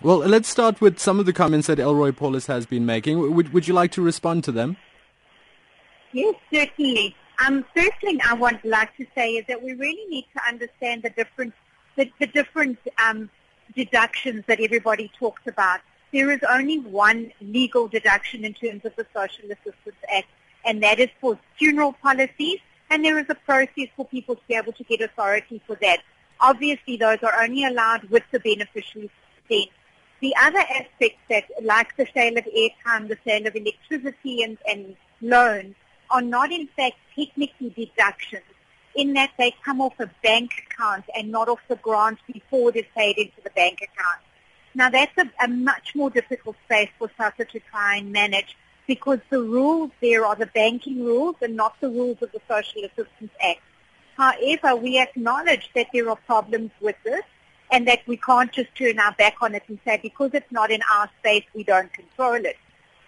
[0.00, 3.18] Well, let's start with some of the comments that Elroy Paulus has been making.
[3.34, 4.76] Would, would you like to respond to them?
[6.12, 7.16] Yes, certainly.
[7.44, 11.02] Um, first thing I would like to say is that we really need to understand
[11.02, 11.52] the different,
[11.96, 13.28] the, the different um,
[13.74, 15.80] deductions that everybody talks about.
[16.12, 20.28] There is only one legal deduction in terms of the Social Assistance Act,
[20.64, 24.54] and that is for funeral policies, and there is a process for people to be
[24.54, 26.02] able to get authority for that.
[26.38, 29.10] Obviously, those are only allowed with the beneficiary's
[29.48, 29.70] consent.
[30.20, 34.96] The other aspects that, like the sale of airtime, the sale of electricity and, and
[35.20, 35.74] loans,
[36.10, 38.42] are not in fact technically deductions
[38.94, 42.82] in that they come off a bank account and not off the grant before they're
[42.96, 44.20] paid into the bank account.
[44.74, 48.56] Now that's a, a much more difficult space for SASSA to try and manage
[48.86, 52.84] because the rules there are the banking rules and not the rules of the Social
[52.84, 53.60] Assistance Act.
[54.16, 57.22] However, we acknowledge that there are problems with this
[57.70, 60.70] and that we can't just turn our back on it and say because it's not
[60.70, 62.56] in our space, we don't control it.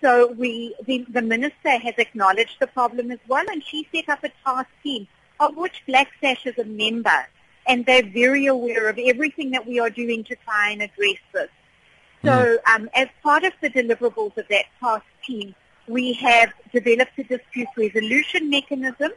[0.00, 4.22] So we, the, the minister has acknowledged the problem as well, and she set up
[4.22, 5.08] a task team
[5.40, 7.26] of which Black Sash is a member,
[7.66, 11.48] and they're very aware of everything that we are doing to try and address this.
[12.24, 12.74] So mm.
[12.74, 15.54] um, as part of the deliverables of that task team,
[15.88, 19.10] we have developed a dispute resolution mechanism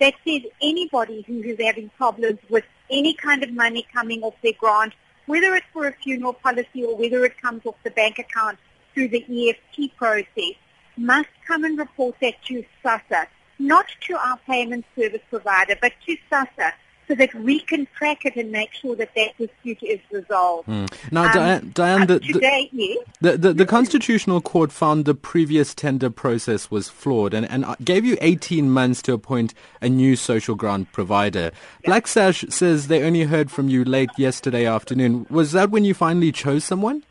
[0.00, 4.52] that says anybody who is having problems with any kind of money coming off their
[4.52, 4.92] grant,
[5.26, 8.58] whether it's for a funeral policy or whether it comes off the bank account
[8.92, 10.54] through the EFT process,
[10.96, 13.26] must come and report that to SASSA,
[13.58, 16.72] not to our payment service provider, but to SASSA,
[17.12, 20.66] so that we can track it and make sure that that dispute is resolved.
[20.66, 20.90] Mm.
[21.12, 23.06] Now, um, Dianne, Dianne the, today, the, yes.
[23.20, 28.06] the, the, the, Constitutional Court found the previous tender process was flawed and, and gave
[28.06, 29.52] you 18 months to appoint
[29.82, 31.50] a new social grant provider.
[31.84, 35.26] Black Sash says they only heard from you late yesterday afternoon.
[35.28, 37.04] Was that when you finally chose someone?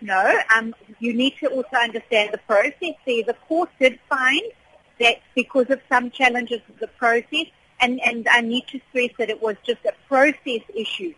[0.00, 3.22] No, um, you need to also understand the process there.
[3.24, 4.42] The court did find
[4.98, 7.46] that because of some challenges of the process,
[7.84, 11.12] and, and I need to stress that it was just a process issue,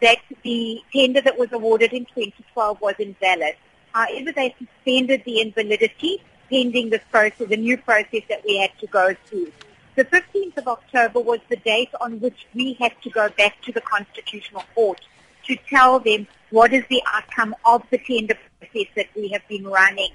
[0.00, 3.56] that the tender that was awarded in 2012 was invalid.
[3.92, 8.86] However, they suspended the invalidity pending this process, the new process that we had to
[8.86, 9.50] go through.
[9.96, 13.72] The 15th of October was the date on which we had to go back to
[13.72, 15.00] the Constitutional Court
[15.46, 19.64] to tell them what is the outcome of the tender process that we have been
[19.64, 20.12] running.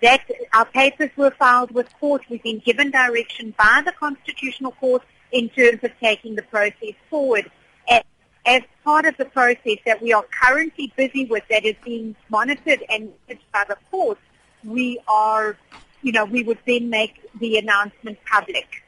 [0.00, 0.22] That
[0.52, 2.22] our papers were filed with court.
[2.28, 5.02] We've been given direction by the Constitutional Court
[5.34, 7.50] in terms of taking the process forward.
[8.46, 12.84] As, part of the process that we are currently busy with that is being monitored
[12.90, 14.18] and managed by the court,
[14.62, 15.56] we are,
[16.02, 18.83] you know, we would then make the announcement public.